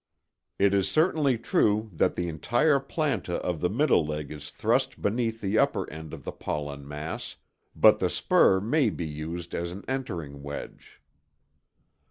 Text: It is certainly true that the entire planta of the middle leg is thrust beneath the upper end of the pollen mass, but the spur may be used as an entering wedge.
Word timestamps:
It 0.57 0.73
is 0.73 0.89
certainly 0.89 1.37
true 1.37 1.91
that 1.93 2.15
the 2.15 2.27
entire 2.27 2.79
planta 2.79 3.35
of 3.35 3.61
the 3.61 3.69
middle 3.69 4.03
leg 4.03 4.31
is 4.31 4.49
thrust 4.49 4.99
beneath 4.99 5.41
the 5.41 5.59
upper 5.59 5.87
end 5.91 6.11
of 6.11 6.23
the 6.23 6.31
pollen 6.31 6.87
mass, 6.87 7.35
but 7.75 7.99
the 7.99 8.09
spur 8.09 8.59
may 8.59 8.89
be 8.89 9.05
used 9.05 9.53
as 9.53 9.69
an 9.69 9.85
entering 9.87 10.41
wedge. 10.41 11.03